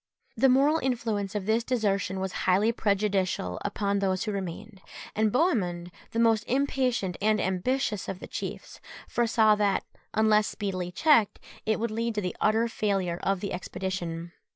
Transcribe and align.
The 0.35 0.49
moral 0.49 0.79
influence 0.79 1.35
of 1.35 1.45
this 1.45 1.63
desertion 1.63 2.19
was 2.19 2.31
highly 2.49 2.71
prejudicial 2.71 3.59
upon 3.63 3.99
those 3.99 4.23
who 4.23 4.31
remained; 4.31 4.81
and 5.15 5.31
Bohemund, 5.31 5.91
the 6.09 6.17
most 6.17 6.43
impatient 6.47 7.17
and 7.21 7.39
ambitious 7.39 8.09
of 8.09 8.17
the 8.19 8.25
chiefs, 8.25 8.81
foresaw 9.07 9.53
that, 9.57 9.83
unless 10.15 10.47
speedily 10.47 10.91
checked, 10.91 11.37
it 11.67 11.79
would 11.79 11.91
lead 11.91 12.15
to 12.15 12.21
the 12.21 12.35
utter 12.41 12.67
failure 12.67 13.19
of 13.21 13.41
the 13.41 13.53
expedition. 13.53 14.31